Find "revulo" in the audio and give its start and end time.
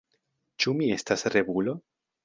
1.37-1.81